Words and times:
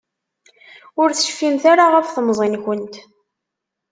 Ur 1.01 1.09
tecfimt 1.11 1.63
ara 1.71 1.85
ɣef 1.93 2.07
temẓi-nkent. 2.09 2.95